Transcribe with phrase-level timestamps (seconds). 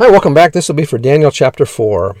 [0.00, 0.54] Hi, welcome back.
[0.54, 2.16] This will be for Daniel chapter 4.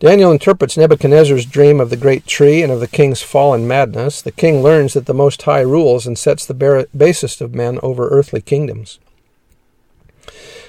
[0.00, 4.20] Daniel interprets Nebuchadnezzar's dream of the great tree and of the king's fall and madness.
[4.20, 8.08] The king learns that the Most High rules and sets the basest of men over
[8.08, 8.98] earthly kingdoms.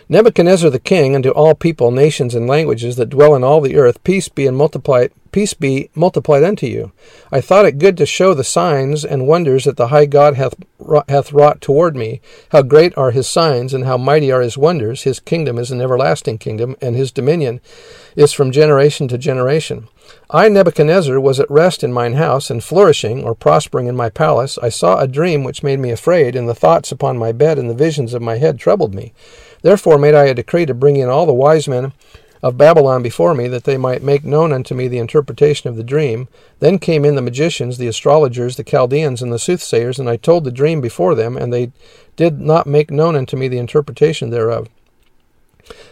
[0.10, 4.02] Nebuchadnezzar the king, unto all people, nations, and languages that dwell in all the earth,
[4.06, 6.92] peace be and multiplied peace be multiplied unto you.
[7.32, 10.56] I thought it good to show the signs and wonders that the high God hath
[11.10, 12.22] hath wrought toward me.
[12.52, 15.04] How great are his signs, and how mighty are his wonders.
[15.04, 17.60] His kingdom is an everlasting kingdom, and his dominion
[18.16, 19.90] is from generation to generation.
[20.30, 24.58] I, Nebuchadnezzar, was at rest in mine house, and flourishing, or prospering in my palace.
[24.64, 27.70] I saw a dream which made me afraid, and the thoughts upon my bed and
[27.70, 29.14] the visions of my head troubled me.
[29.62, 31.94] Therefore made I a decree to bring in all the wise men
[32.44, 35.84] of Babylon before me, that they might make known unto me the interpretation of the
[35.84, 36.28] dream.
[36.60, 40.44] Then came in the magicians, the astrologers, the Chaldeans, and the soothsayers, and I told
[40.44, 41.72] the dream before them, and they
[42.16, 44.70] did not make known unto me the interpretation thereof.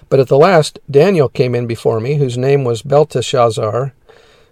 [0.08, 3.94] But at the last Daniel came in before me, whose name was Belteshazzar,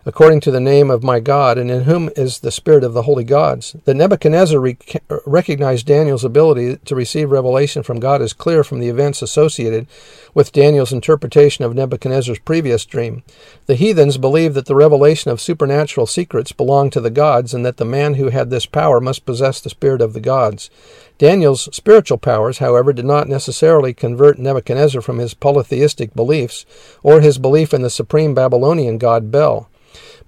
[0.06, 3.04] according to the name of my God, and in whom is the spirit of the
[3.04, 3.76] holy gods.
[3.86, 8.90] That Nebuchadnezzar rec- recognized Daniel's ability to receive revelation from God is clear from the
[8.90, 9.88] events associated
[10.34, 13.24] with Daniel's interpretation of Nebuchadnezzar's previous dream.
[13.66, 17.78] The heathens believed that the revelation of supernatural secrets belonged to the gods, and that
[17.78, 20.70] the man who had this power must possess the spirit of the gods.
[21.18, 26.66] Daniel's spiritual powers, however, did not necessarily convert Nebuchadnezzar from his polytheistic beliefs
[27.04, 29.70] or his belief in the supreme Babylonian god Bel.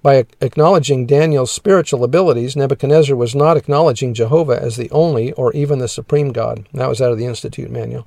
[0.06, 5.80] By acknowledging Daniel's spiritual abilities, Nebuchadnezzar was not acknowledging Jehovah as the only or even
[5.80, 6.64] the supreme God.
[6.72, 8.06] That was out of the Institute manual.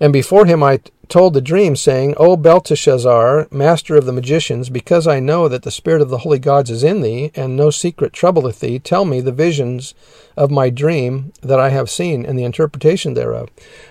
[0.00, 5.06] And before him I told the dream, saying, O Belteshazzar, master of the magicians, because
[5.06, 8.14] I know that the spirit of the holy gods is in thee, and no secret
[8.14, 9.92] troubleth thee, tell me the visions
[10.34, 13.50] of my dream that I have seen, and the interpretation thereof.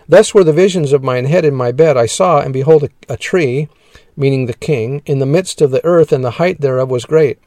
[0.10, 1.98] Thus were the visions of mine head in my bed.
[1.98, 3.70] I saw, and behold, a, a tree,
[4.18, 7.40] meaning the king, in the midst of the earth, and the height thereof was great.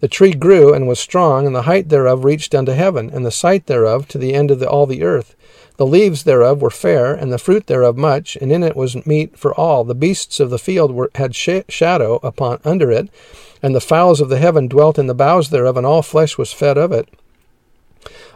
[0.00, 3.30] The tree grew and was strong, and the height thereof reached unto heaven, and the
[3.30, 5.34] sight thereof to the end of the, all the earth.
[5.76, 9.38] The leaves thereof were fair, and the fruit thereof much, and in it was meat
[9.38, 9.84] for all.
[9.84, 13.08] The beasts of the field were, had sh- shadow upon under it,
[13.62, 16.52] and the fowls of the heaven dwelt in the boughs thereof, and all flesh was
[16.52, 17.08] fed of it.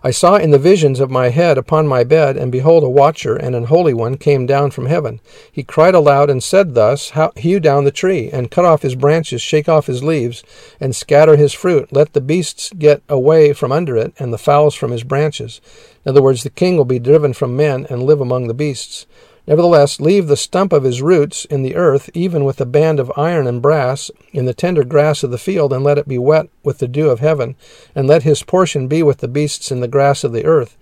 [0.02, 3.36] I saw in the visions of my head upon my bed, and behold, a watcher
[3.36, 5.20] and an holy one came down from heaven.
[5.52, 9.42] He cried aloud and said thus, Hew down the tree, and cut off his branches,
[9.42, 10.42] shake off his leaves,
[10.80, 11.92] and scatter his fruit.
[11.92, 15.60] Let the beasts get away from under it, and the fowls from his branches.
[16.06, 19.06] In other words, the king will be driven from men and live among the beasts.
[19.50, 23.10] Nevertheless, leave the stump of his roots in the earth, even with a band of
[23.16, 26.46] iron and brass, in the tender grass of the field, and let it be wet
[26.62, 27.56] with the dew of heaven,
[27.92, 30.76] and let his portion be with the beasts in the grass of the earth.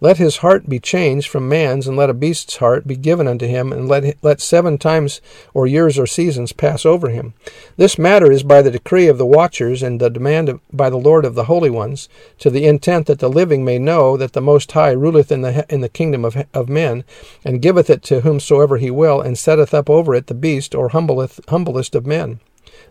[0.00, 3.46] Let his heart be changed from man's, and let a beast's heart be given unto
[3.46, 5.20] him, and let, let seven times
[5.52, 7.34] or years or seasons pass over him.
[7.76, 10.96] This matter is by the decree of the watchers, and the demand of, by the
[10.96, 14.40] Lord of the holy ones, to the intent that the living may know that the
[14.40, 17.02] Most High ruleth in the, in the kingdom of, of men,
[17.44, 20.90] and giveth it to whomsoever he will, and setteth up over it the beast, or
[20.90, 22.38] humbleth, humblest of men,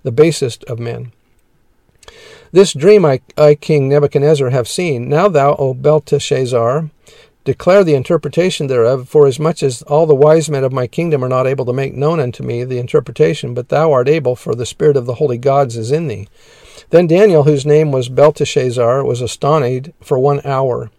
[0.03, 1.13] the basest of men.
[2.57, 5.07] This dream I, I, King Nebuchadnezzar, have seen.
[5.07, 6.89] Now thou, O Belteshazzar,
[7.43, 11.23] declare the interpretation thereof, for as much as all the wise men of my kingdom
[11.23, 14.55] are not able to make known unto me the interpretation, but thou art able, for
[14.55, 16.27] the spirit of the holy gods is in thee.
[16.89, 20.89] Then Daniel, whose name was Belteshazzar, was astonished for one hour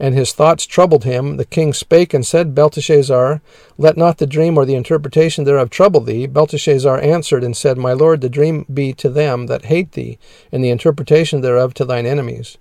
[0.00, 1.36] and his thoughts troubled him.
[1.36, 3.42] The king spake and said, Belteshazzar,
[3.76, 6.26] let not the dream or the interpretation thereof trouble thee.
[6.26, 10.18] Belteshazzar answered and said, My lord, the dream be to them that hate thee,
[10.50, 12.56] and the interpretation thereof to thine enemies.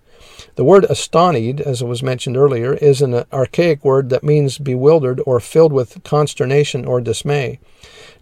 [0.56, 5.39] The word astonished, as was mentioned earlier, is an archaic word that means bewildered or
[5.39, 7.60] filled with consternation or dismay.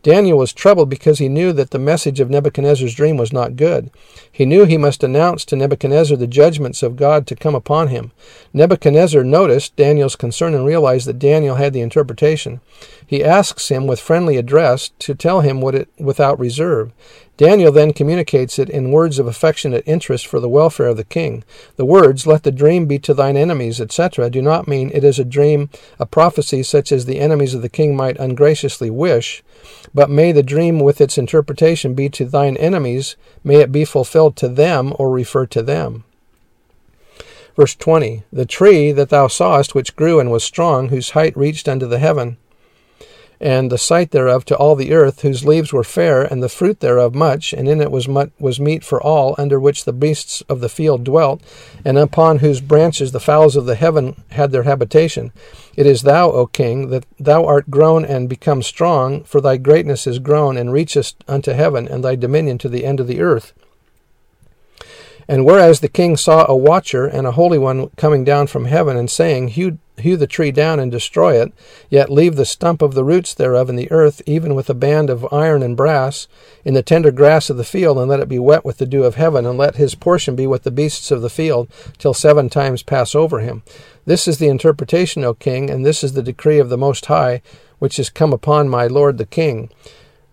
[0.04, 3.90] Daniel was troubled because he knew that the message of Nebuchadnezzar's dream was not good.
[4.32, 8.12] He knew he must announce to Nebuchadnezzar the judgments of God to come upon him.
[8.54, 12.62] Nebuchadnezzar noticed Daniel's concern and realized that Daniel had the interpretation.
[13.06, 16.92] He asks him with friendly address to tell him what it without reserve.
[17.38, 21.44] Daniel then communicates it in words of affectionate interest for the welfare of the king.
[21.76, 25.20] The words, Let the dream be to thine enemies, etc., do not mean it is
[25.20, 25.70] a dream,
[26.00, 29.44] a prophecy such as the enemies of the king might ungraciously wish,
[29.94, 34.36] but may the dream with its interpretation be to thine enemies, may it be fulfilled
[34.38, 36.06] to them or refer to them.
[37.56, 41.70] Verse 20 The tree that thou sawest, which grew and was strong, whose height reached
[41.70, 42.38] unto the heaven,
[43.40, 46.80] and the sight thereof to all the earth, whose leaves were fair, and the fruit
[46.80, 50.42] thereof much, and in it was much, was meat for all, under which the beasts
[50.50, 51.42] of the field dwelt,
[51.86, 55.32] and upon whose branches the fowls of the heaven had their habitation.
[55.76, 60.08] It is thou, O king, that thou art grown and become strong, for thy greatness
[60.08, 63.54] is grown, and reachest unto heaven, and thy dominion to the end of the earth.
[65.28, 68.98] And whereas the king saw a watcher and a holy one coming down from heaven,
[68.98, 71.54] and saying, Hew, hew the tree down and destroy it,
[71.90, 75.10] yet leave the stump of the roots thereof in the earth, even with a band
[75.10, 76.28] of iron and brass,
[76.64, 79.04] in the tender grass of the field, and let it be wet with the dew
[79.04, 81.68] of heaven, and let his portion be with the beasts of the field,
[81.98, 83.64] till seven times pass over him.
[84.06, 87.42] This is the interpretation, O king, and this is the decree of the Most High,
[87.80, 89.70] which is come upon my lord the king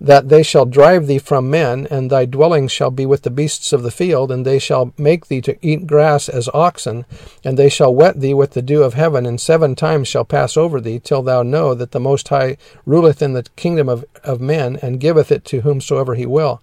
[0.00, 3.73] that they shall drive thee from men, and thy dwelling shall be with the beasts
[3.73, 7.05] of the field, and they shall make thee to eat grass as oxen,
[7.44, 10.56] and they shall wet thee with the dew of heaven, and seven times shall pass
[10.56, 14.41] over thee, till thou know that the Most High ruleth in the kingdom of, of
[14.41, 16.61] men, and giveth it to whomsoever he will.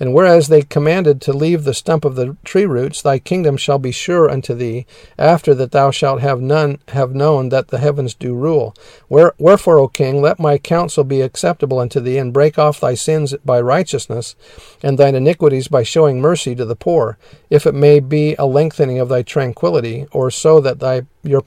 [0.00, 3.78] And whereas they commanded to leave the stump of the tree roots, thy kingdom shall
[3.78, 4.86] be sure unto thee,
[5.18, 8.74] after that thou shalt have none have known that the heavens do rule.
[9.08, 13.34] wherefore, O king, let my counsel be acceptable unto thee, and break off thy sins
[13.44, 14.34] by righteousness,
[14.82, 17.16] and thine iniquities by showing mercy to the poor,
[17.50, 21.42] if it may be a lengthening of thy tranquillity, or so that thy your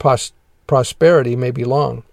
[0.66, 2.04] prosperity may be long.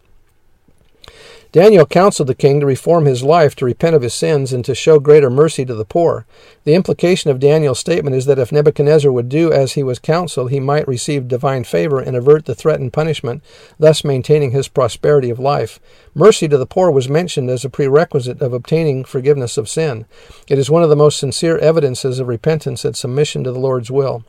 [1.55, 4.75] Daniel counseled the king to reform his life, to repent of his sins, and to
[4.75, 6.27] show greater mercy to the poor.
[6.65, 10.51] The implication of Daniel's statement is that if Nebuchadnezzar would do as he was counseled,
[10.51, 13.41] he might receive divine favor and avert the threatened punishment,
[13.79, 15.79] thus maintaining his prosperity of life.
[16.13, 20.07] Mercy to the poor was mentioned as a prerequisite of obtaining forgiveness of sin.
[20.49, 23.93] It is one of the most sincere evidences of repentance and submission to the Lord's
[23.93, 24.25] will.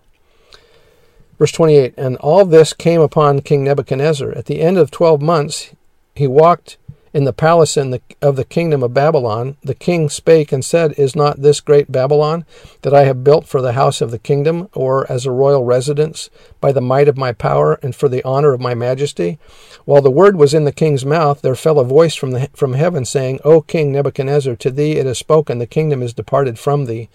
[1.40, 4.32] Verse 28 And all this came upon King Nebuchadnezzar.
[4.34, 5.72] At the end of twelve months,
[6.14, 6.78] he walked
[7.16, 10.94] in the palace in the, of the kingdom of Babylon, the king spake and said,
[10.98, 12.44] Is not this great Babylon
[12.82, 16.30] that I have built for the house of the kingdom, or as a royal residence,
[16.60, 19.40] by the might of my power and for the honor of my majesty?
[19.86, 22.74] While the word was in the king's mouth, there fell a voice from, the, from
[22.74, 26.84] heaven, saying, O king Nebuchadnezzar, to thee it is spoken, the kingdom is departed from
[26.84, 27.08] thee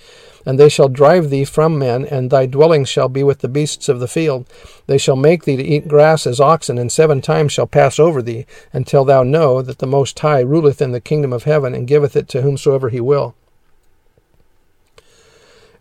[0.47, 3.89] and they shall drive thee from men, and thy dwelling shall be with the beasts
[3.89, 4.47] of the field.
[4.87, 8.23] They shall make thee to eat grass as oxen, and seven times shall pass over
[8.23, 11.89] thee, until thou know that the Most High ruleth in the kingdom of heaven, and
[11.89, 13.35] giveth it to whomsoever he will.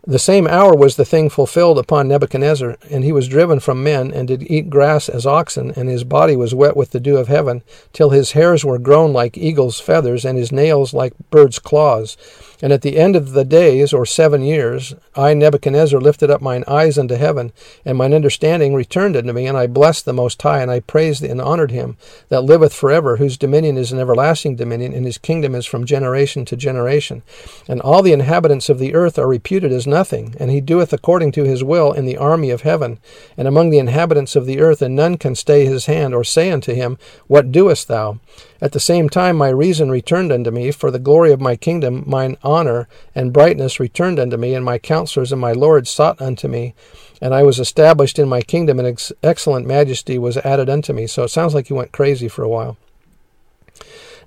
[0.06, 4.10] The same hour was the thing fulfilled upon Nebuchadnezzar, and he was driven from men,
[4.12, 7.28] and did eat grass as oxen, and his body was wet with the dew of
[7.28, 7.62] heaven,
[7.92, 12.16] till his hairs were grown like eagle's feathers, and his nails like birds' claws.
[12.62, 16.64] And at the end of the days, or seven years, I, Nebuchadnezzar, lifted up mine
[16.66, 17.52] eyes unto heaven,
[17.84, 21.22] and mine understanding returned unto me, and I blessed the Most High, and I praised
[21.22, 21.96] and honored him
[22.28, 26.44] that liveth forever, whose dominion is an everlasting dominion, and his kingdom is from generation
[26.46, 27.22] to generation.
[27.68, 31.32] And all the inhabitants of the earth are reputed as nothing, and he doeth according
[31.32, 32.98] to his will in the army of heaven,
[33.36, 36.50] and among the inhabitants of the earth, and none can stay his hand, or say
[36.50, 36.96] unto him,
[37.26, 38.20] What doest thou?
[38.62, 42.04] At the same time my reason returned unto me, for the glory of my kingdom,
[42.06, 46.48] mine honor and brightness returned unto me, and my counselors and my lords sought unto
[46.48, 46.74] me,
[47.20, 51.06] and I was established in my kingdom, and ex- excellent majesty was added unto me.
[51.06, 52.76] So it sounds like he went crazy for a while.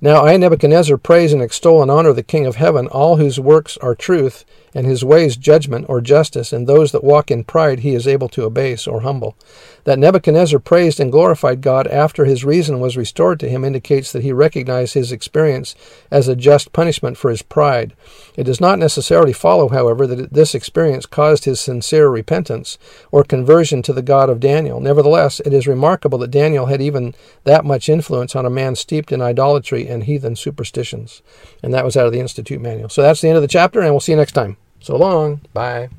[0.04, 3.78] Now I, Nebuchadnezzar, praise and extol and honor the King of heaven, all whose works
[3.78, 4.44] are truth,
[4.76, 8.28] and his ways judgment or justice, and those that walk in pride he is able
[8.30, 9.38] to abase or humble.
[9.86, 14.24] That Nebuchadnezzar praised and glorified God after his reason was restored to him indicates that
[14.24, 15.76] he recognized his experience
[16.10, 17.94] as a just punishment for his pride.
[18.36, 22.78] It does not necessarily follow, however, that this experience caused his sincere repentance
[23.12, 24.80] or conversion to the God of Daniel.
[24.80, 29.12] Nevertheless, it is remarkable that Daniel had even that much influence on a man steeped
[29.12, 31.22] in idolatry and heathen superstitions.
[31.62, 32.90] And that was out of the Institute Manual.
[32.90, 34.58] So that's the end of the chapter, and we'll see you next time.
[34.80, 35.42] So long.
[35.54, 35.90] Bye.